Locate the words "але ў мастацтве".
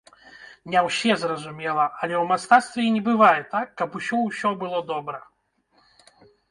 2.01-2.81